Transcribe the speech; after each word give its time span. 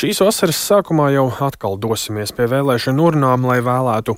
Šīs 0.00 0.22
vasaras 0.22 0.56
sākumā 0.64 1.10
jau 1.12 1.26
atkal 1.44 1.74
dosimies 1.76 2.30
pie 2.32 2.46
vēlēšanu 2.48 3.02
urnām, 3.10 3.42
lai 3.44 3.58
vēlētu 3.60 4.14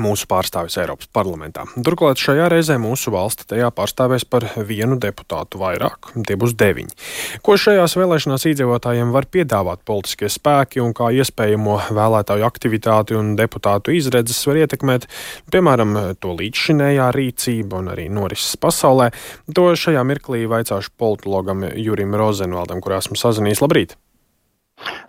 mūsu 0.00 0.24
pārstāvis 0.30 0.78
Eiropas 0.80 1.10
parlamentā. 1.12 1.66
Turklāt 1.84 2.22
šajā 2.22 2.46
reizē 2.48 2.78
mūsu 2.80 3.12
valsti 3.12 3.44
tajā 3.50 3.68
pārstāvēs 3.76 4.24
par 4.24 4.46
vienu 4.70 4.96
deputātu 4.96 5.60
vairāk, 5.60 6.14
tie 6.24 6.38
būs 6.40 6.56
deviņi. 6.56 6.96
Ko 7.44 7.58
šajās 7.60 7.98
vēlēšanās 8.00 8.48
iedzīvotājiem 8.48 9.12
var 9.12 9.28
piedāvāt 9.28 9.84
politiskie 9.84 10.32
spēki 10.32 10.80
un 10.80 10.96
kā 10.96 11.12
iespējamo 11.20 11.76
vēlētāju 12.00 12.48
aktivitāti 12.48 13.20
un 13.20 13.36
deputātu 13.36 13.92
izredzes 13.92 14.40
var 14.48 14.62
ietekmēt, 14.64 15.04
piemēram, 15.52 15.96
to 16.16 16.32
līdzšinējā 16.40 17.12
rīcība 17.12 17.84
un 17.84 17.92
arī 17.92 18.08
norises 18.08 18.56
pasaulē, 18.56 19.12
to 19.52 19.68
šajā 19.84 20.08
mirklī 20.08 20.46
vaicāšu 20.48 20.96
politologam 20.96 21.68
Jurim 21.76 22.16
Rozenvaldam, 22.16 22.80
kurā 22.80 23.04
esmu 23.04 23.20
sazinājies. 23.20 23.66
Labrīt! 23.68 23.98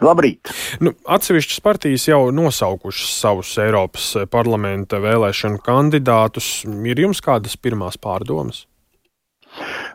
Labrīt! 0.04 0.50
Nu, 0.84 0.94
atsevišķas 1.06 1.62
partijas 1.66 2.08
jau 2.10 2.22
nosaukušas 2.36 3.12
savus 3.22 3.52
Eiropas 3.62 4.12
parlamenta 4.32 5.02
vēlēšanu 5.04 5.62
kandidātus. 5.66 6.64
Ir 6.66 7.06
jums 7.06 7.22
kādas 7.24 7.58
pirmās 7.60 8.00
pārdomas? 8.02 8.66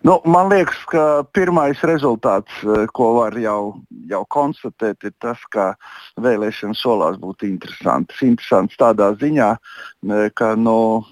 Nu, 0.04 0.18
man 0.28 0.50
liekas, 0.50 0.80
ka 0.90 1.24
pirmais 1.32 1.80
rezultāts, 1.86 2.52
eh, 2.66 2.86
ko 2.92 3.14
var 3.20 3.38
jau, 3.38 3.80
jau 4.10 4.22
konstatēt, 4.28 5.04
ir 5.04 5.14
tas, 5.22 5.38
ka 5.50 5.72
vēlēšanas 6.20 6.82
solās 6.82 7.16
būt 7.22 7.46
interesantas. 7.48 8.20
Interesants 8.26 8.76
tādā 8.76 9.14
ziņā, 9.16 9.50
eh, 9.54 10.30
ka 10.34 10.54
nu, 10.56 11.04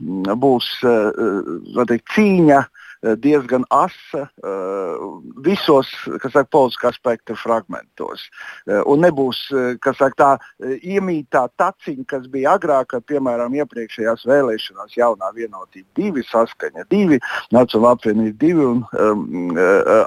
būs 0.45 0.69
eh, 0.85 1.87
teikt, 1.87 2.09
cīņa 2.17 2.61
Eh, 2.61 2.82
diezgan 3.03 3.65
asa 3.71 4.27
eh, 4.45 4.95
visos 5.45 5.89
saka, 6.07 6.45
politiskā 6.47 6.93
spektra 6.95 7.37
fragmentos. 7.39 8.29
Eh, 8.67 8.83
un 8.87 9.03
nebūs 9.03 9.41
saka, 9.83 10.13
tā 10.17 10.31
iemītā 10.63 11.47
taciņa, 11.59 12.07
kas 12.09 12.29
bija 12.31 12.57
agrāk, 12.59 12.93
kad, 12.95 13.07
piemēram, 13.11 13.57
iepriekšējās 13.63 14.27
vēlēšanās 14.29 14.97
jaunā 14.99 15.33
vienotība 15.35 15.89
divi, 15.99 16.25
saskaņa 16.31 16.87
divi, 16.91 17.19
Nacionāla 17.53 17.97
apvienība 17.97 18.39
divi 18.39 18.65
un 18.67 18.83
um, 18.99 19.57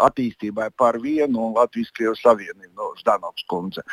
attīstībai 0.05 0.69
par 0.79 0.97
vienu 1.03 1.49
un 1.49 1.55
Latvijas 1.57 1.91
Krievijas 1.95 2.23
Savienību 2.23 2.71
no 2.77 2.91
Ždanovs 2.99 3.45
kundze 3.51 3.83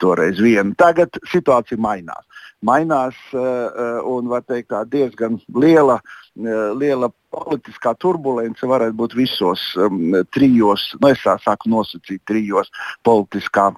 toreiz 0.00 0.40
viena. 0.42 0.72
Tagad 0.78 1.20
situācija 1.30 1.78
mainās. 1.80 2.24
Mainās 2.64 3.18
un 3.32 4.30
var 4.30 4.42
teikt 4.48 4.72
tā 4.72 4.82
diezgan 4.90 5.38
liela 5.54 6.00
uh, 6.00 6.16
Eh, 6.27 6.27
liela 6.38 7.10
politiskā 7.34 7.94
turbulence 7.98 8.66
varētu 8.66 8.96
būt 8.96 9.18
visos 9.18 9.60
um, 9.76 10.14
trijos, 10.34 10.92
nu 11.02 11.12
es 11.12 11.22
sāku 11.24 11.70
nosacīt 11.72 12.22
trijos 12.28 12.70
politiskā 13.06 13.72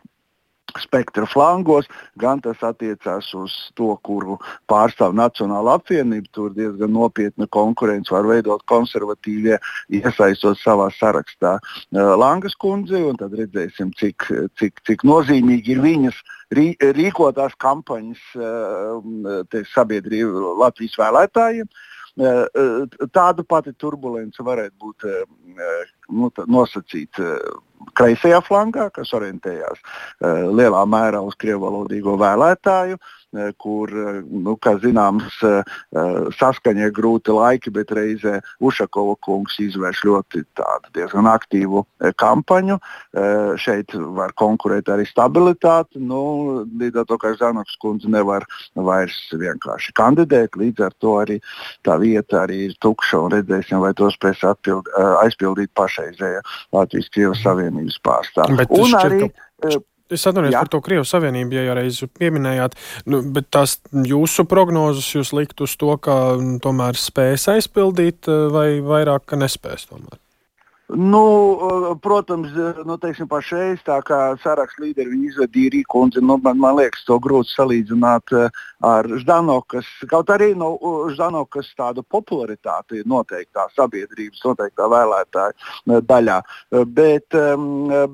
spektra 0.79 1.27
flangos, 1.27 1.89
gan 2.15 2.39
tas 2.39 2.61
attiecās 2.63 3.33
uz 3.35 3.51
to, 3.75 3.89
kuru 4.07 4.37
pārstāv 4.71 5.17
Nacionāla 5.19 5.75
apvienība. 5.81 6.31
Tur 6.31 6.53
diezgan 6.55 6.93
nopietna 6.95 7.49
konkurence 7.51 8.15
var 8.15 8.29
veidot 8.29 8.63
konservatīvie, 8.71 9.59
iesaistot 9.91 10.61
savā 10.63 10.87
sarakstā 10.95 11.57
uh, 11.59 12.13
Langas 12.21 12.55
kundzi, 12.55 13.03
un 13.03 13.19
tad 13.19 13.35
redzēsim, 13.35 13.91
cik, 13.99 14.29
cik, 14.61 14.79
cik 14.87 15.03
nozīmīgi 15.03 15.75
ir 15.75 15.83
viņas 15.83 16.23
rī, 16.55 16.69
rīkotās 16.79 17.59
kampaņas 17.59 18.23
uh, 18.39 19.63
sabiedrību 19.75 20.59
Latvijas 20.63 21.01
vēlētājiem. 21.03 21.67
Uh, 21.67 21.71
Eh, 21.71 21.73
eh, 21.73 21.90
tāda 22.19 23.45
pati 23.47 23.73
turbulence 23.79 24.43
varētu 24.43 24.77
būt 24.81 25.07
eh, 25.09 25.25
nu, 26.11 26.31
nosacīta 26.47 27.39
kreisajā 27.97 28.43
flankā, 28.47 28.91
kas 28.95 29.13
orientējās 29.17 29.81
lielā 30.53 30.85
mērā 30.89 31.23
uz 31.25 31.37
krievalodīgo 31.41 32.17
vēlētāju. 32.21 33.01
Eh, 33.31 33.53
kur, 33.57 33.87
eh, 33.89 34.23
nu, 34.27 34.57
kā 34.59 34.73
zināms, 34.83 35.31
eh, 35.47 35.63
saskaņa 36.35 36.89
ir 36.89 36.91
grūti 36.91 37.31
laiki, 37.31 37.71
bet 37.71 37.93
reizē 37.95 38.41
Ušakova 38.59 39.15
kungs 39.23 39.55
izvērš 39.63 40.01
ļoti 40.03 40.43
diezgan 40.93 41.29
aktīvu 41.31 41.85
kampaņu. 42.19 42.79
Šeit 43.61 43.95
var 43.95 44.33
konkurēt 44.33 44.91
arī 44.91 45.07
stabilitāte. 45.07 46.01
Nu, 46.01 46.65
līdz 46.67 47.01
ar 47.01 47.05
to, 47.05 47.19
ka 47.19 47.35
Zanoks 47.35 47.77
kundze 47.79 48.09
nevar 48.09 48.47
vairs 48.75 49.31
vienkārši 49.31 49.93
kandidēt, 49.95 50.57
līdz 50.57 50.87
ar 50.87 50.93
to 50.99 51.15
arī 51.21 51.41
tā 51.85 51.99
vieta 52.01 52.47
arī 52.47 52.71
ir 52.71 52.75
tukša 52.81 53.21
un 53.25 53.31
redzēsim, 53.31 53.81
vai 53.81 53.93
to 53.93 54.11
spēs 54.11 54.43
atpild, 54.43 54.89
aizpildīt 55.23 55.71
pašreizējā 55.75 56.41
Latvijas 56.73 57.11
Krievijas 57.11 57.45
Savienības 57.71 58.01
pārstāvja. 58.07 58.69
Un 58.81 58.99
arī 59.01 59.23
ka... 59.31 59.81
Es 60.11 60.25
atvainojos 60.27 60.57
par 60.57 60.71
to 60.73 60.81
Krievijas 60.83 61.13
Savienību, 61.15 61.55
ja 61.55 61.69
jau 61.69 61.75
reiz 61.79 62.01
pieminējāt, 62.19 62.73
nu, 63.07 63.21
bet 63.31 63.47
tās 63.55 63.77
jūsu 63.95 64.43
prognozes 64.51 65.07
jūs 65.15 65.31
likt 65.39 65.63
uz 65.63 65.77
to, 65.79 65.93
ka 66.03 66.17
nu, 66.41 66.57
tomēr 66.59 66.99
spēs 66.99 67.47
aizpildīt 67.53 68.27
vai 68.51 68.81
vairāk, 68.83 69.29
ka 69.31 69.39
nespēs 69.39 69.87
tomēr? 69.87 70.19
Nu, 70.95 71.59
eh, 71.63 71.97
protams, 72.01 72.49
eh, 72.49 72.83
nu, 72.85 72.97
teiksim, 72.99 73.29
pašreiz 73.31 73.79
tā 73.87 74.01
kā 74.03 74.35
saraksts 74.43 74.81
līderi 74.83 75.13
viņi 75.13 75.29
izvedīja 75.31 75.75
Rīkundzi, 75.77 76.23
nu, 76.23 76.39
man, 76.43 76.59
man 76.59 76.77
liekas, 76.81 77.05
to 77.07 77.19
grūti 77.23 77.55
salīdzināt 77.55 78.35
uh, 78.35 78.49
ar 78.81 79.07
Ždanokas, 79.21 79.87
kaut 80.11 80.31
arī 80.33 80.51
nu, 80.59 80.73
Ždanokas 81.13 81.69
tādu 81.79 82.03
popularitāti 82.03 83.05
noteiktā 83.09 83.67
sabiedrības, 83.77 84.41
noteiktā 84.45 84.89
vēlētāja 84.91 86.01
daļā. 86.09 86.39
Bet, 86.89 87.37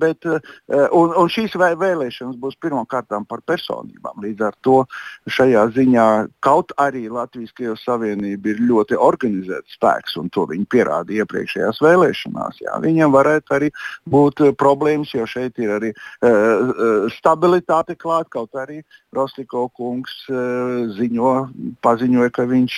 bet, 0.01 0.27
un, 0.27 1.15
un 1.15 1.31
šīs 1.31 1.55
vēlēšanas 1.61 2.39
būs 2.43 2.59
pirmkārt 2.63 3.15
par 3.29 3.43
personībām. 3.47 4.19
Līdz 4.25 4.47
ar 4.49 4.57
to 4.67 4.83
šajā 5.31 5.69
ziņā 5.77 6.09
kaut 6.43 6.75
arī 6.83 7.07
Latvijas 7.13 7.55
Krievijas 7.55 7.87
Savienība 7.87 8.51
ir 8.53 8.65
ļoti 8.67 8.99
organizēts 8.99 9.79
spēks, 9.79 10.19
un 10.19 10.31
to 10.35 10.49
viņi 10.51 10.67
pierādīja 10.75 11.27
iepriekšējās 11.27 11.83
vēlēšanās 11.85 12.66
jā, 12.67 12.77
viņam 12.83 13.15
varētu 13.15 13.57
arī 13.57 13.71
būt 14.11 14.45
uh, 14.45 14.53
problēmas, 14.59 15.15
jo 15.15 15.27
šeit 15.31 15.59
ir 15.63 15.73
arī 15.79 15.93
uh, 15.95 17.09
stabilitāte 17.17 17.97
klāta. 17.99 18.29
Kaut 18.37 18.59
arī 18.59 18.83
Rostiko 19.17 19.67
kungs 19.77 20.15
uh, 20.31 20.87
ziņo, 20.97 21.33
paziņoja, 21.85 22.33
ka 22.37 22.47
viņš 22.49 22.77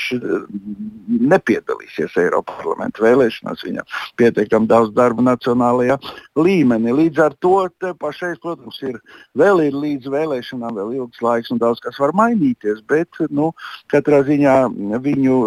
nepiedalīsies 1.09 2.17
Eiropas 2.21 2.59
parlamenta 2.63 3.03
vēlēšanās. 3.05 3.65
Viņam 3.67 3.89
pietiekami 4.21 4.71
daudz 4.71 4.93
darba 4.97 5.25
nacionālajā 5.31 5.99
līmenī. 6.39 6.95
Līdz 7.03 7.23
ar 7.27 7.37
to 7.43 7.55
pašreiz, 8.01 8.39
protams, 8.43 8.81
ir 8.87 8.99
vēl 9.39 9.65
ir 9.67 9.79
līdz 9.79 10.11
vēlēšanām 10.13 10.79
vēl 10.79 10.95
ilgs 11.01 11.23
laiks 11.25 11.53
un 11.55 11.61
daudz 11.63 11.83
kas 11.85 11.99
var 12.01 12.15
mainīties, 12.17 12.83
bet 12.89 13.21
nu, 13.31 13.51
katrā 13.93 14.23
ziņā 14.29 14.57
viņu 15.05 15.39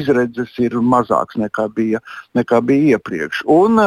izredzes 0.00 0.54
ir 0.62 0.78
mazākas 0.80 1.40
nekā 1.40 1.68
bija, 1.74 2.02
nekā 2.38 2.60
bija 2.64 2.96
iepriekš. 2.96 3.44
Un, 3.48 3.80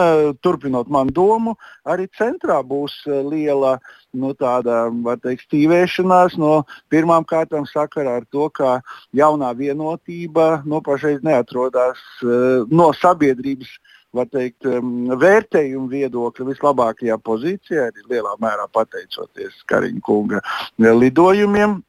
turpinot 0.43 0.91
manu 0.91 1.15
domu, 1.15 1.55
arī 1.87 2.07
centrā 2.17 2.61
būs 2.65 3.01
liela 3.07 3.77
nu, 4.17 4.33
tāda, 4.35 4.85
teikt, 5.23 5.53
stīvēšanās 6.11 6.37
no 6.37 6.65
pirmām 6.89 7.23
kārtām 7.25 7.65
sakarā 7.65 8.19
ar 8.19 8.25
to, 8.31 8.49
ka 8.49 8.81
jaunā 9.13 9.53
vienotība 9.55 10.63
nu, 10.65 10.81
pašreiz 10.81 11.21
neatrodas 11.23 11.99
uh, 12.23 12.67
no 12.69 12.91
sabiedrības 12.93 13.69
teikt, 14.31 14.65
um, 14.65 15.07
vērtējuma 15.15 15.87
viedokļa 15.87 16.45
vislabākajā 16.49 17.17
pozīcijā, 17.23 17.87
arī 17.87 18.03
lielā 18.09 18.35
mērā 18.41 18.67
pateicoties 18.73 19.63
Kariņa 19.67 20.01
kunga 20.03 20.41
lidojumiem. 20.77 21.81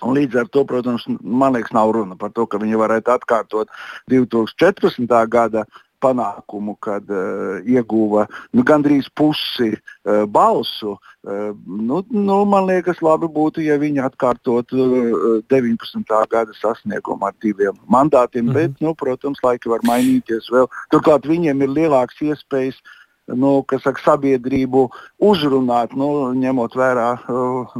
Un 0.00 0.14
līdz 0.16 0.38
ar 0.40 0.46
to, 0.48 0.64
protams, 0.64 1.04
man 1.20 1.52
liekas, 1.52 1.74
nav 1.74 1.90
runa 1.92 2.16
par 2.16 2.30
to, 2.32 2.46
ka 2.46 2.56
viņi 2.56 2.78
varētu 2.78 3.10
atkārtot 3.12 3.68
2014. 4.08 5.10
gada 5.28 5.66
panākumu, 6.00 6.76
kad 6.82 7.08
uh, 7.12 7.60
ieguva 7.66 8.26
nu, 8.56 8.64
gandrīz 8.66 9.08
pusi 9.14 9.72
uh, 9.74 10.24
balsu. 10.26 10.96
Uh, 11.20 11.50
nu, 11.66 12.02
nu, 12.10 12.38
man 12.48 12.68
liekas, 12.70 13.02
labi 13.04 13.28
būtu, 13.30 13.64
ja 13.64 13.76
viņi 13.80 14.04
atkārtotu 14.06 14.86
uh, 14.86 15.26
19. 15.52 16.04
gada 16.30 16.56
sasniegumu 16.60 17.28
ar 17.28 17.36
diviem 17.42 17.76
mandātiem, 17.88 18.44
mm 18.44 18.50
-hmm. 18.50 18.54
bet, 18.54 18.80
nu, 18.80 18.94
protams, 18.94 19.42
laiki 19.44 19.68
var 19.68 19.84
mainīties 19.84 20.48
vēl. 20.52 20.70
Turklāt 20.92 21.28
viņiem 21.28 21.62
ir 21.62 21.76
lielākas 21.80 22.24
iespējas 22.24 22.80
uh, 22.80 22.96
nu, 23.36 23.64
saka, 23.82 24.00
sabiedrību 24.04 24.86
uzrunāt, 25.22 25.94
nu, 25.98 26.30
ņemot 26.36 26.74
vērā 26.76 27.08
uh, 27.18 27.74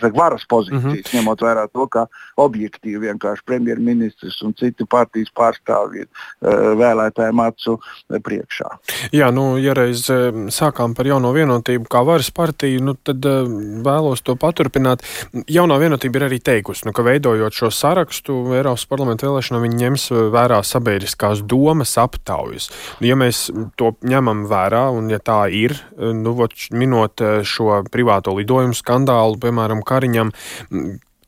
saka, 0.00 0.12
varas 0.16 0.46
pozīcijas, 0.50 0.84
mm 0.84 0.94
-hmm. 0.94 1.18
ņemot 1.18 1.44
vērā 1.44 1.66
to, 1.72 1.86
ka 1.86 2.06
objektīvi 2.40 3.08
vienkārši 3.08 3.42
premjerministrs 3.46 4.42
un 4.42 4.54
citi 4.54 4.86
partijas 4.90 5.32
pārstāvji 5.34 6.04
ir 6.04 6.08
uh, 6.08 6.74
vēlētājiem 6.80 7.40
acu 7.46 7.78
priekšā. 8.08 8.70
Jā, 9.12 9.30
nu, 9.30 9.58
ja 9.58 9.74
reiz 9.74 10.08
uh, 10.10 10.46
sākām 10.48 10.94
par 10.94 11.06
jauno 11.06 11.32
vienotību 11.32 11.88
kā 11.90 12.04
varas 12.06 12.30
partiju, 12.30 12.82
nu, 12.84 12.94
tad 12.94 13.24
uh, 13.24 13.48
vēlos 13.84 14.22
to 14.22 14.36
paturpināt. 14.36 15.02
Jaunā 15.48 15.78
vienotība 15.78 16.20
ir 16.20 16.28
arī 16.30 16.40
teikusi, 16.40 16.86
nu, 16.86 16.92
ka 16.92 17.02
veidojot 17.02 17.52
šo 17.52 17.70
sarakstu 17.70 18.54
Eiropas 18.54 18.86
parlamenta 18.86 19.26
vēlēšanām, 19.26 19.62
viņi 19.66 19.82
ņems 19.84 20.08
vērā 20.34 20.62
sabiedriskās 20.62 21.42
domas 21.42 21.96
aptaujas. 21.98 22.70
Ja 23.00 23.16
mēs 23.16 23.50
to 23.76 23.94
ņemam 24.02 24.44
vērā 24.50 24.93
un 24.94 25.10
ja 25.12 25.20
tā 25.22 25.44
ir, 25.52 25.76
nu, 25.98 26.34
minot 26.72 27.24
šo 27.46 27.82
privāto 27.92 28.34
lidojumu 28.38 28.76
skandālu, 28.78 29.40
piemēram, 29.42 29.82
Kariņam, 29.86 30.32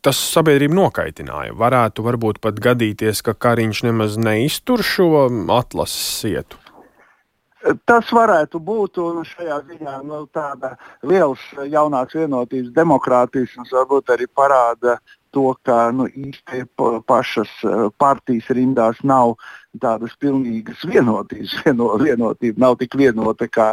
tas 0.07 0.21
sabiedrību 0.35 0.79
nokaitināja. 0.79 1.57
Varētu 1.59 2.05
varbūt 2.07 2.39
pat 2.45 2.61
gadīties, 2.63 3.25
ka 3.27 3.35
Kariņš 3.35 3.83
nemaz 3.89 4.21
neiztur 4.21 4.85
šo 4.87 5.27
atlases 5.57 6.23
sietu. 6.23 6.61
Tas 7.89 8.11
varētu 8.15 8.61
būt 8.63 9.01
šajā 9.33 9.61
ziņā 9.67 9.99
nu, 10.07 10.25
tāda 10.35 10.77
liels 11.03 11.43
jaunās 11.67 12.15
vienotības 12.15 12.73
demokrātijas, 12.77 13.57
varbūt 13.73 14.13
arī 14.15 14.29
parāda 14.31 14.99
to, 15.35 15.51
ka 15.67 15.91
nu, 15.93 16.07
īsti 16.07 16.63
pašas 17.09 17.51
partijas 18.01 18.49
rindās 18.57 19.03
nav 19.05 19.35
tādas 19.83 20.15
pilnīgas 20.23 20.85
vienotības. 20.89 21.57
Vieno, 21.67 21.91
vienotība 22.01 22.63
nav 22.63 22.79
tik 22.81 22.95
vienota, 22.97 23.49
kā, 23.53 23.67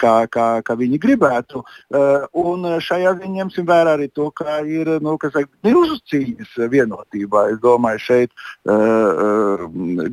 kā, 0.00 0.14
kā, 0.32 0.46
kā 0.64 0.78
viņi 0.80 1.00
gribētu. 1.02 1.60
Uh, 1.92 2.24
un 2.40 2.64
šajā 2.80 3.16
ziņā 3.18 3.34
ņemsim 3.42 3.68
vērā 3.68 3.98
arī 3.98 4.08
to, 4.14 4.30
ka 4.30 4.62
ir 4.62 4.94
nu, 5.04 5.18
milzu 5.66 5.98
cīņas 6.12 6.56
vienotībā. 6.72 7.48
Es 7.52 7.60
domāju, 7.64 8.04
šeit 8.06 8.32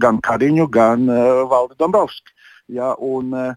gan 0.01 0.19
Kariņu, 0.25 0.67
gan 0.73 1.07
Valdi 1.51 1.79
Dombrovski. 1.79 2.35
Ja, 2.71 2.95
un, 2.99 3.33
eh, 3.33 3.53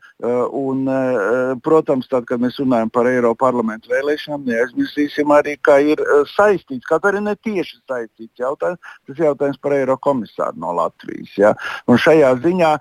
un, 0.51 0.89
eh, 0.89 1.55
protams, 1.63 2.09
tad, 2.11 2.25
kad 2.27 2.41
mēs 2.43 2.57
runājam 2.59 2.91
par 2.91 3.07
Eiropas 3.07 3.45
parlamentu 3.45 3.93
vēlēšanām, 3.93 4.43
neaizmirsīsim 4.49 5.31
arī, 5.31 5.55
ka 5.63 5.77
ir 5.79 6.03
eh, 6.03 6.25
saistīts, 6.33 6.89
kaut 6.89 7.07
arī 7.07 7.21
ne 7.23 7.37
tieši 7.39 7.79
saistīts 7.87 8.43
jautājums, 8.43 8.81
tas 9.07 9.21
jautājums 9.23 9.61
par 9.63 9.77
Eiropas 9.77 10.03
komisāru 10.09 10.59
no 10.59 10.75
Latvijas. 10.75 11.31
Ja. 11.39 11.53
Un 11.87 12.01
šajā 12.03 12.33
ziņā, 12.43 12.73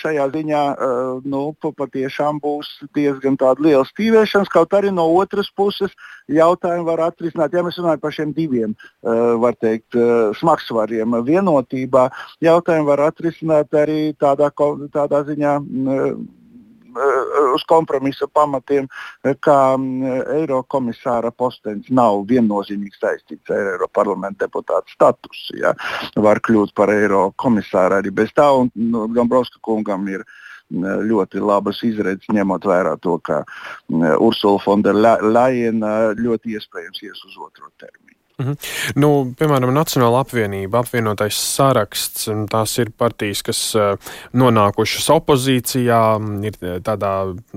šajā 0.00 0.24
ziņā 0.32 0.62
nu, 1.28 1.42
patiešām 1.60 2.40
būs 2.40 2.72
diezgan 2.96 3.36
liela 3.60 3.84
stīvēšanās, 3.84 4.48
kaut 4.48 4.72
arī 4.72 4.94
no 4.94 5.04
otras 5.12 5.50
puses 5.52 5.92
jautājumu 6.32 6.88
var 6.88 7.04
atrisināt, 7.10 7.52
ja 7.52 7.62
mēs 7.62 7.76
runājam 7.76 8.00
par 8.00 8.16
šiem 8.16 8.32
diviem, 8.32 8.74
var 9.02 9.54
teikt, 9.60 9.94
smagsvariem 10.40 11.18
vienotībā, 11.26 12.08
jautājumu 12.40 12.88
var 12.88 13.04
atrisināt 13.10 13.74
arī 13.76 14.14
tādā, 14.18 14.50
tādā 14.94 15.22
ziņā 15.28 15.56
uz 17.54 17.64
kompromisa 17.68 18.28
pamatiem, 18.32 18.88
kā 19.44 19.58
Eirokomisāra 20.36 21.32
postenis 21.32 21.90
nav 21.90 22.22
viennozīmīgi 22.30 22.96
saistīts 23.00 23.52
ar 23.52 23.72
Eiropas 23.74 23.94
parlamenta 24.00 24.46
deputāta 24.46 24.92
statusu. 24.92 25.58
Ja. 25.60 25.74
Var 26.16 26.40
kļūt 26.40 26.74
par 26.76 26.92
Eirokomisāru 26.94 28.00
arī 28.00 28.14
bez 28.14 28.32
tā, 28.36 28.48
un 28.62 28.72
nu, 28.74 29.06
Dombrovska 29.12 29.60
kungam 29.62 30.08
ir 30.08 30.24
ļoti 30.72 31.38
labas 31.38 31.82
izredzes, 31.86 32.26
ņemot 32.34 32.64
vērā 32.66 32.96
to, 32.98 33.18
ka 33.22 33.44
Ursula 34.18 34.58
Fonderleina 34.64 35.94
ļoti 36.18 36.56
iespējams 36.58 37.04
ies 37.06 37.24
uz 37.28 37.36
otro 37.38 37.70
termiņu. 37.78 38.15
Mhm. 38.36 38.52
Nu, 39.00 39.10
piemēram, 39.32 39.70
Nacionāla 39.72 40.20
apvienība, 40.20 40.82
apvienotais 40.82 41.38
saraksts, 41.40 42.26
tās 42.52 42.74
ir 42.82 42.90
partijas, 42.92 43.40
kas 43.46 43.60
uh, 43.80 44.10
nonākušas 44.36 45.08
opozīcijā, 45.14 46.00
ir 46.44 46.58
tādā, 46.84 47.12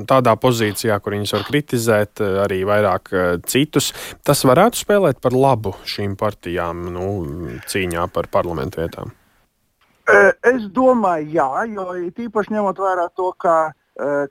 tādā 0.08 0.36
pozīcijā, 0.40 0.96
kur 1.04 1.18
viņas 1.18 1.36
var 1.36 1.44
kritizēt 1.50 2.24
uh, 2.24 2.40
arī 2.46 2.62
vairāk 2.70 3.12
citus. 3.52 3.92
Tas 4.24 4.46
varētu 4.48 4.80
spēlēt 4.86 5.20
par 5.20 5.36
labu 5.36 5.76
šīm 5.84 6.16
partijām 6.20 6.88
nu, 6.96 7.10
cīņā 7.68 8.08
par 8.16 8.32
parlamentu 8.32 8.80
vietām. 8.80 9.12
Es 10.10 10.64
domāju, 10.74 11.28
jā, 11.36 11.50
jo 11.76 11.92
tīpaši 12.16 12.56
ņemot 12.56 12.80
vērā 12.82 13.12
to, 13.20 13.28
ka 13.38 13.58
Eh, 13.60 13.79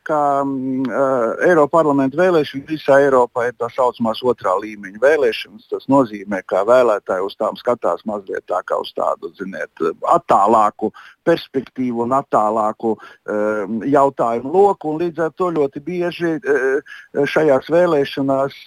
ka 0.09 0.21
uh, 0.45 1.33
Eiropas 1.45 1.73
parlamenta 1.73 2.17
vēlēšanas 2.17 2.69
visā 2.71 2.99
Eiropā 3.05 3.49
ir 3.49 3.57
tā 3.61 3.69
saucamās 3.75 4.23
otrā 4.25 4.55
līmeņa 4.63 5.01
vēlēšanas. 5.03 5.67
Tas 5.73 5.89
nozīmē, 5.93 6.41
ka 6.49 6.63
vēlētāji 6.69 7.27
uz 7.27 7.37
tām 7.41 7.59
skatās 7.61 8.05
mazliet 8.09 8.47
tā 8.49 8.63
kā 8.65 8.79
uz 8.81 8.95
tādu 8.97 9.33
ziniet, 9.37 9.71
attālāku 10.09 10.93
perspektīvu 11.29 12.07
un 12.07 12.17
attālāku 12.17 12.95
uh, 12.97 13.67
jautājumu 13.85 14.55
loku. 14.55 14.97
Līdz 15.03 15.27
ar 15.27 15.35
to 15.37 15.51
ļoti 15.59 15.85
bieži 15.85 16.39
uh, 16.39 16.97
šajās 17.29 17.69
vēlēšanās 17.75 18.63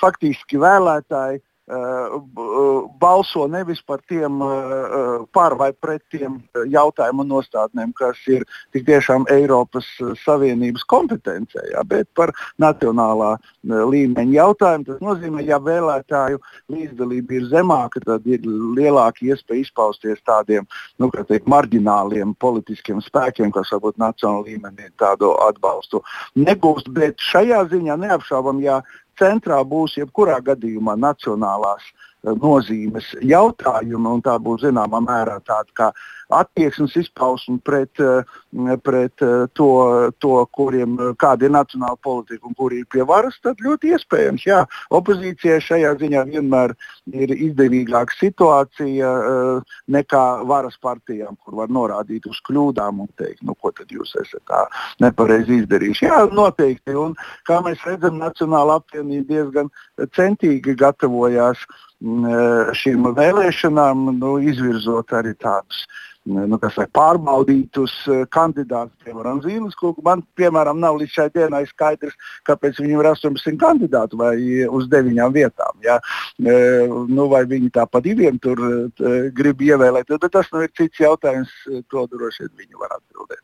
faktiski 0.00 0.62
vēlētāji 0.62 1.42
balso 1.66 3.46
nevis 3.50 3.80
par 3.82 3.98
tiem 4.06 4.38
uh, 4.40 5.24
par 5.34 5.56
vai 5.58 5.72
pret 5.72 6.02
tiem 6.10 6.38
jautājumu 6.70 7.24
nostādnēm, 7.26 7.90
kas 7.98 8.20
ir 8.30 8.44
tik 8.74 8.86
tiešām 8.86 9.26
Eiropas 9.34 9.88
Savienības 10.22 10.84
kompetencē, 10.86 11.64
jā, 11.72 11.82
bet 11.88 12.06
par 12.14 12.30
nacionālā 12.62 13.34
līmeņa 13.66 14.36
jautājumu. 14.36 14.86
Tas 14.86 15.02
nozīmē, 15.02 15.42
ja 15.46 15.58
vēlētāju 15.62 16.38
līdzdalība 16.72 17.38
ir 17.40 17.48
zemāka, 17.50 18.02
tad 18.04 18.26
ir 18.30 18.46
lielāka 18.46 19.26
iespēja 19.26 19.66
izpausties 19.66 20.22
tādiem 20.26 20.68
nu, 21.02 21.10
teikt, 21.10 21.48
marģināliem 21.50 22.36
politiskiem 22.38 23.02
spēkiem, 23.02 23.50
kas 23.54 23.74
varbūt 23.74 23.98
nacionālā 24.02 24.52
līmenī 24.52 24.92
tādu 25.00 25.32
atbalstu 25.48 26.02
negūst. 26.38 26.92
Bet 26.94 27.18
šajā 27.32 27.64
ziņā 27.72 27.98
neapšaubām, 28.06 28.62
ja 28.62 28.80
centrā 29.20 29.60
būs 29.64 29.96
jebkurā 30.00 30.38
gadījumā 30.44 30.96
nacionālās 30.96 31.82
eh, 31.84 31.94
nozīmes 32.26 33.12
jautājumi, 33.22 34.12
un 34.16 34.22
tā 34.24 34.36
būs 34.42 34.66
zināmā 34.66 35.02
mērā 35.04 35.40
tāda 35.46 35.76
kā 35.76 35.90
attieksmes 36.28 36.96
izpausmi 36.96 37.58
pret, 37.64 38.00
eh, 38.00 38.76
pret 38.82 39.22
eh, 39.22 39.46
to, 39.54 39.70
to, 40.18 40.32
kuriem 40.52 40.96
kāda 41.20 41.46
ir 41.46 41.54
nacionāla 41.54 41.98
politika 42.02 42.48
un 42.48 42.56
kuri 42.58 42.82
ir 42.82 42.88
pie 42.90 43.04
varas, 43.06 43.38
tad 43.42 43.62
ļoti 43.62 43.94
iespējams, 43.94 44.46
jā, 44.48 44.64
opozīcijai 44.90 45.60
šajā 45.62 45.94
ziņā 46.02 46.24
vienmēr 46.32 46.74
ir 47.14 47.34
izdevīgāka 47.36 48.18
situācija 48.18 49.12
eh, 49.30 49.76
nekā 49.98 50.24
varas 50.50 50.78
partijām, 50.82 51.38
kur 51.44 51.60
var 51.62 51.70
norādīt 51.70 52.26
uz 52.30 52.42
kļūdām 52.48 53.04
un 53.06 53.10
teikt, 53.20 53.44
nu, 53.46 53.54
ko 53.54 53.70
tad 53.70 53.92
jūs 53.94 54.16
esat 54.22 54.42
tā 54.50 54.64
nepareizi 55.02 55.62
izdarījuši. 55.62 56.08
Jā, 56.08 56.24
noteikti, 56.34 56.96
un 56.98 57.14
kā 57.46 57.62
mēs 57.64 57.82
redzam, 57.86 58.18
Nacionāla 58.26 58.80
apvienība 58.80 59.28
diezgan 59.28 59.68
centīgi 60.16 60.74
gatavojās 60.78 61.60
mm, 61.62 61.95
šīm 62.80 63.08
vēlēšanām, 63.16 64.10
nu, 64.18 64.36
izvirzot 64.52 65.14
arī 65.16 65.34
tādus 65.38 65.86
nu, 66.26 66.58
saka, 66.60 66.86
pārbaudītus 66.96 67.94
eh, 68.10 68.24
kandidātus, 68.34 68.96
piemēram, 69.06 69.40
Zīles 69.44 69.76
kungu. 69.78 70.02
Man, 70.06 70.24
piemēram, 70.38 70.80
nav 70.82 70.98
līdz 71.00 71.14
šai 71.18 71.28
dienai 71.34 71.62
skaidrs, 71.70 72.16
kāpēc 72.48 72.80
viņam 72.82 73.02
ir 73.02 73.10
18 73.12 73.60
kandidāti 73.62 74.18
vai 74.20 74.34
uz 74.66 74.88
9 74.92 75.30
vietām. 75.36 75.78
Ja? 75.84 76.00
E, 76.40 76.56
nu, 76.88 77.28
vai 77.32 77.44
viņi 77.48 77.72
tā 77.76 77.86
pa 77.90 78.02
diviem 78.04 78.40
tur 78.42 78.60
e, 78.66 78.74
grib 79.36 79.62
ievēlēt, 79.62 80.10
tad 80.10 80.32
tas 80.32 80.50
nu, 80.52 80.64
ir 80.66 80.74
cits 80.76 81.02
jautājums, 81.02 81.52
to 81.90 82.06
droši 82.12 82.46
vien 82.46 82.54
viņi 82.64 82.82
var 82.82 82.98
atbildēt. 82.98 83.42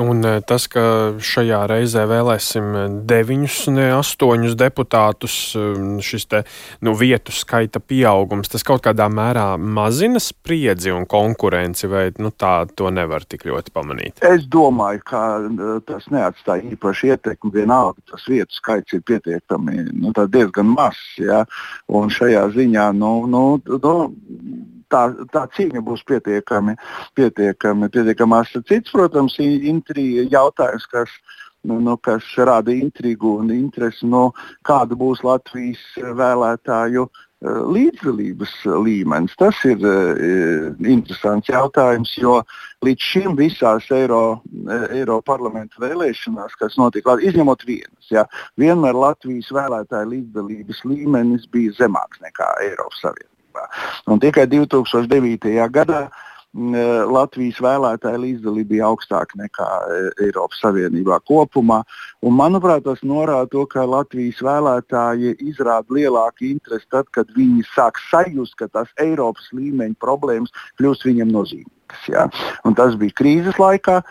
Un 0.00 0.22
eh, 0.24 0.38
tas, 0.46 0.66
ka 0.70 0.82
šajā 1.18 1.60
reizē 1.70 2.04
vēlēsim 2.10 3.02
deviņus, 3.10 3.56
ne 3.74 3.88
astoņus 3.96 4.54
deputātus, 4.58 5.36
eh, 5.58 5.80
šis 6.04 6.28
te, 6.30 6.42
nu, 6.86 6.94
vietu 6.98 7.34
skaita 7.34 7.82
pieaugums, 7.82 8.50
tas 8.52 8.64
kaut 8.66 8.84
kādā 8.86 9.08
mērā 9.10 9.54
mazina 9.58 10.22
spriedzi 10.22 10.94
un 10.94 11.06
konkurenci, 11.10 11.90
vai 11.90 12.04
nu, 12.22 12.30
tā 12.30 12.54
to 12.76 12.92
nevar 12.94 13.26
tik 13.26 13.46
ļoti 13.48 13.74
pamanīt? 13.74 14.22
Es 14.26 14.46
domāju, 14.50 15.02
ka 15.10 15.24
eh, 15.42 15.72
tas 15.88 16.06
neatstāja 16.14 16.70
īpaši 16.76 17.14
ietekmi. 17.14 17.54
Vienalga 17.60 17.98
tas 18.12 18.24
vietu 18.30 18.54
skaits 18.54 18.94
ir 18.94 19.02
pietiekami 19.06 19.88
nu, 19.90 20.14
diezgan 20.14 20.70
mazs. 20.70 21.16
Ja? 21.18 21.42
Un 21.90 22.12
šajā 22.14 22.46
ziņā 22.54 22.90
nu, 22.98 23.12
nu, 23.30 23.44
nu, 23.66 23.94
tā, 24.92 25.04
tā 25.34 25.46
cīņa 25.56 25.82
būs 25.86 26.04
pietiekami, 26.08 26.76
pietiekami, 27.18 27.90
pietiekami 27.92 28.40
asa. 28.40 28.62
Cits, 28.68 28.92
protams, 28.94 29.38
intriga 29.40 30.26
jautājums, 30.32 30.86
kas, 30.90 31.14
nu, 31.66 31.80
nu, 31.84 31.96
kas 32.02 32.26
rada 32.48 32.74
intrigu 32.74 33.38
un 33.40 33.50
interesi, 33.54 34.06
no 34.06 34.30
kāda 34.66 34.98
būs 34.98 35.22
Latvijas 35.26 35.82
vēlētāju 36.20 37.06
eh, 37.06 37.62
līdzdalības 37.76 38.54
līmenis. 38.86 39.36
Tas 39.40 39.60
ir 39.68 39.80
uh, 39.84 40.76
interesants 40.80 41.48
jautājums, 41.52 42.14
jo 42.20 42.40
līdz 42.84 43.08
šim 43.12 43.36
visās 43.38 43.88
Eiro, 43.94 44.40
Eiro 44.90 45.20
parlamentu 45.24 45.84
vēlēšanās, 45.84 46.56
kas 46.60 46.78
notika, 46.80 47.18
izņemot 47.20 47.66
vienas, 47.68 48.12
ja, 48.12 48.24
vienmēr 48.60 48.96
Latvijas 48.96 49.52
vēlētāju 49.56 50.14
līdzdalības 50.14 50.86
līmenis 50.88 51.50
bija 51.52 51.76
zemāks 51.82 52.24
nekā 52.24 52.54
Eiropas 52.68 53.04
Savienības. 53.04 53.29
Savienībā. 53.60 53.68
Un 54.06 54.20
tikai 54.20 54.46
2009. 54.46 55.70
gadā 55.70 56.08
e, 56.08 57.04
Latvijas 57.10 57.60
vēlētāja 57.60 58.18
līdzdalība 58.18 58.68
bija 58.68 58.88
augstāka 58.88 59.36
nekā 59.36 59.66
e, 59.66 60.26
Eiropas 60.26 60.60
Savienībā 60.62 61.20
kopumā. 61.26 61.82
Un, 62.22 62.34
manuprāt, 62.34 62.84
tas 62.84 63.02
norāda 63.02 63.48
to, 63.50 63.66
ka 63.66 63.84
Latvijas 63.84 64.40
vēlētāji 64.42 65.36
izrāda 65.40 65.86
lielāku 65.90 66.50
interesi 66.50 66.86
tad, 66.90 67.06
kad 67.12 67.28
viņi 67.36 67.64
sāk 67.74 67.98
sajust, 68.10 68.56
ka 68.56 68.68
tās 68.68 68.88
Eiropas 68.98 69.50
līmeņa 69.52 69.96
problēmas 70.00 70.50
kļūst 70.78 71.06
viņiem 71.06 71.30
nozīmīgas. 71.30 72.34
Tas 72.76 72.94
bija 72.96 73.16
krīzes 73.18 73.58
laikā. 73.58 74.02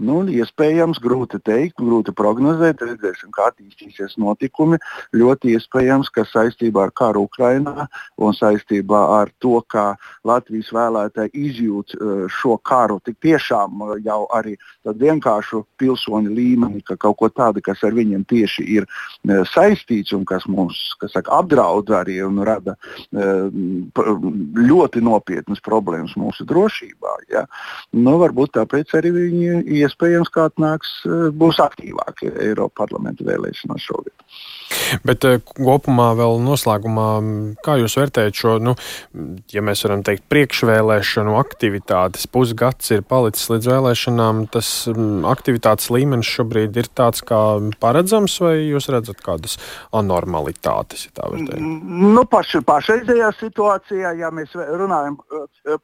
Nu, 0.00 0.22
iespējams, 0.24 0.98
grūti 1.02 1.38
teikt, 1.44 1.76
grūti 1.78 2.14
prognozēt, 2.16 2.80
redzēsim, 2.82 3.30
kā 3.34 3.50
attīstīsies 3.50 4.16
notikumi. 4.18 4.78
Ļoti 5.14 5.52
iespējams, 5.54 6.08
ka 6.14 6.24
saistībā 6.26 6.88
ar 6.88 6.94
karu 6.96 7.26
Ukrajinā 7.28 7.86
un 8.18 8.34
saistībā 8.34 9.02
ar 9.20 9.30
to, 9.42 9.60
kā 9.70 9.92
Latvijas 10.26 10.72
vēlētāji 10.74 11.34
izjūt 11.46 11.94
eh, 11.94 12.24
šo 12.32 12.56
karu, 12.64 12.98
tik 13.04 13.20
tiešām 13.22 13.84
eh, 13.84 13.92
jau 14.08 14.24
arī 14.34 14.56
vienkāršu 14.86 15.62
pilsoņu 15.78 16.34
līmeni, 16.34 16.82
ka 16.88 16.96
kaut 16.96 17.20
ko 17.20 17.30
tādu, 17.30 17.62
kas 17.62 17.84
ar 17.86 17.94
viņiem 17.94 18.24
tieši 18.32 18.66
ir 18.78 18.88
eh, 18.88 19.44
saistīts 19.52 20.16
un 20.16 20.24
kas 20.26 20.48
mums 20.50 20.80
kas 20.98 21.14
saka, 21.14 21.36
apdraud 21.42 21.92
arī 21.94 22.18
un 22.24 22.40
rada 22.46 22.74
ļoti 23.12 25.02
nopietnas 25.04 25.60
problēmas 25.64 26.14
mūsu 26.18 26.46
drošībā. 26.48 27.14
Ja? 27.32 27.44
Nu, 27.94 28.16
varbūt 28.20 28.54
tāpēc 28.56 28.94
arī 28.98 29.12
viņi 29.14 29.81
iespējams 29.86 30.32
kā 30.32 30.48
atnāks, 30.50 30.94
eh, 31.06 31.28
būs 31.34 31.60
aktīvāki 31.62 32.32
Eiropas 32.48 32.82
parlamenta 32.82 33.26
vēlēšanās 33.26 33.86
šogad. 33.86 34.14
Bet 35.06 35.26
eh, 35.28 35.38
kopumā 35.44 36.12
vēl 36.18 36.40
noslēgumā, 36.44 37.08
kā 37.64 37.76
jūs 37.80 37.96
vērtējat 38.00 38.38
šo, 38.38 38.56
nu, 38.62 38.74
ja 39.52 39.64
mēs 39.64 39.84
varam 39.86 40.04
teikt, 40.06 40.24
priekšvēlēšanu 40.32 41.36
aktivitātes? 41.40 42.28
Pusgads 42.32 42.92
ir 42.94 43.04
palicis 43.06 43.50
līdz 43.52 43.70
vēlēšanām, 43.72 44.46
tas 44.52 44.72
aktivitātes 45.28 45.90
līmenis 45.92 46.30
šobrīd 46.38 46.78
ir 46.80 46.90
tāds 46.96 47.24
kā 47.26 47.42
paredzams, 47.82 48.38
vai 48.42 48.54
jūs 48.64 48.88
redzat 48.92 49.22
kādas 49.24 49.58
anormalitātes, 49.92 51.08
ja? 51.08 51.30
Nu, 51.62 52.24
paš, 52.28 52.56
pašreizējā 52.66 53.30
situācijā, 53.38 54.14
ja 54.18 54.30
mēs 54.34 54.54
runājam 54.54 55.18
eh, 55.20 55.78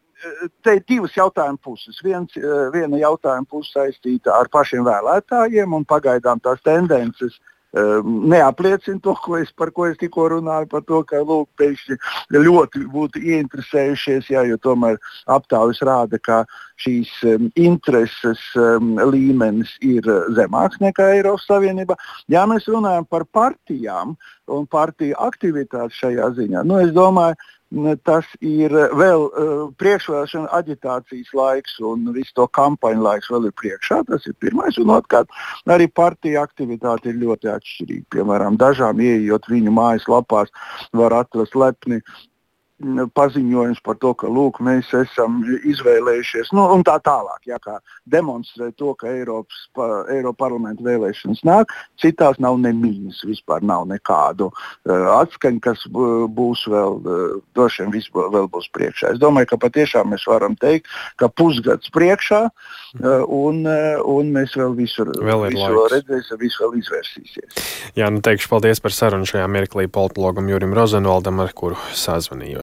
te 0.63 0.79
ir 0.79 0.87
divas 0.89 1.15
jautājuma 1.17 1.61
puses. 1.63 2.01
Viens, 2.05 2.35
eh, 2.37 2.65
viena 2.75 2.99
jautājuma 2.99 3.49
puse 3.49 3.73
saistīta 3.77 4.35
ar 4.35 4.51
pašiem 4.53 4.87
vēlētājiem, 4.87 5.75
un 5.75 5.85
pagaidām 5.85 6.43
tās 6.43 6.61
tendences 6.65 7.39
eh, 7.77 8.01
neapliecina 8.03 9.01
to, 9.05 9.15
ko 9.23 9.37
es, 9.37 9.53
par 9.53 9.71
ko 9.71 9.87
es 9.87 9.99
tikko 10.01 10.29
runāju, 10.33 10.71
par 10.73 10.83
to, 10.89 11.03
ka 11.05 11.21
lūk, 11.21 11.49
pēkšņi 11.61 11.99
ļoti 12.35 12.87
būtu 12.95 13.21
ieinteresējušies, 13.21 14.31
jā, 14.33 14.47
jo 14.49 14.57
tomēr 14.65 14.99
aptaujas 15.27 15.83
rāda, 15.87 16.19
ka 16.19 16.45
šīs 16.81 17.11
um, 17.27 17.51
intereses 17.59 18.41
um, 18.57 18.97
līmenis 19.13 19.75
ir 19.85 20.07
zemāks 20.39 20.81
nekā 20.81 21.11
Eiropas 21.19 21.45
Savienībā. 21.51 21.99
Ja 22.33 22.47
mēs 22.49 22.71
runājam 22.71 23.05
par 23.11 23.27
partijām 23.27 24.17
un 24.49 24.67
partiju 24.67 25.19
aktivitāti 25.21 25.99
šajā 25.99 26.33
ziņā, 26.39 26.65
nu, 26.65 26.81
es 26.81 26.95
domāju, 26.97 27.37
tas 28.05 28.25
ir 28.41 28.73
vēl 28.73 29.25
uh, 29.29 29.65
priekšvēlēšana 29.81 30.49
aģitācijas 30.57 31.35
laiks 31.37 31.77
un 31.85 32.07
visu 32.15 32.33
to 32.39 32.47
kampaņu 32.57 33.05
laiks 33.05 33.29
vēl 33.33 33.51
ir 33.51 33.55
priekšā. 33.61 34.01
Tas 34.09 34.25
ir 34.27 34.37
pirmais. 34.41 34.79
Un 34.81 34.95
otrkārt, 34.95 35.29
arī 35.69 35.89
partija 35.93 36.47
aktivitāte 36.49 37.13
ir 37.13 37.21
ļoti 37.21 37.53
atšķirīga. 37.53 38.07
Piemēram, 38.17 38.57
dažām 38.61 39.03
ieejot 39.05 39.51
viņu 39.53 39.75
mājaslapās, 39.77 40.53
var 40.97 41.19
atrast 41.21 41.59
lepni 41.59 42.01
paziņojums 42.79 43.81
par 43.83 43.97
to, 43.99 44.13
ka 44.15 44.29
lūk, 44.31 44.61
mēs 44.63 44.91
esam 44.95 45.41
izvēlējušies, 45.67 46.53
nu, 46.55 46.63
un 46.77 46.85
tā 46.87 46.99
tālāk, 47.03 47.41
jā, 47.51 47.59
kā 47.63 47.79
demonstrē 48.07 48.71
to, 48.79 48.93
ka 48.99 49.11
Eiropas, 49.11 49.65
pa, 49.75 50.05
Eiropa 50.15 50.47
parlamenta 50.47 50.85
vēlēšanas 50.87 51.43
nāk. 51.47 51.75
Citās 51.99 52.39
nav 52.39 52.61
nemīnas, 52.63 53.25
vispār 53.27 53.65
nav 53.67 53.89
nekādu 53.91 54.51
uh, 54.53 55.09
atskaņu, 55.19 55.63
kas 55.65 55.83
būs 55.91 56.65
vēl, 56.71 57.01
uh, 57.03 57.35
droši 57.59 57.83
vien 57.83 57.97
viss 57.97 58.13
vēl 58.15 58.47
būs 58.53 58.71
priekšā. 58.77 59.15
Es 59.17 59.23
domāju, 59.23 59.51
ka 59.53 59.61
patiešām 59.67 60.15
mēs 60.15 60.29
varam 60.31 60.55
teikt, 60.63 60.87
ka 61.19 61.27
pusgads 61.29 61.91
priekšā, 61.95 62.45
uh, 62.47 63.27
un, 63.27 63.65
uh, 63.67 63.99
un 64.07 64.31
mēs 64.39 64.55
vēl 64.59 64.79
visur 64.79 65.11
vēl 65.19 65.49
visu 65.49 65.67
vēl 65.67 65.91
redzēsim, 65.97 66.39
visu 66.45 66.65
vēl 66.65 66.79
izvērsīsies. 66.85 67.69
Jā, 67.99 68.13
nu 68.15 68.23
teikšu 68.23 68.55
paldies 68.55 68.79
par 68.85 68.95
sarunu 68.95 69.27
šajā 69.27 69.51
mirklī 69.51 69.89
politologam 69.91 70.47
Jurim 70.51 70.77
Rozenvaldam, 70.79 71.43
ar 71.43 71.55
kuru 71.59 71.79
sazvanījos. 71.99 72.57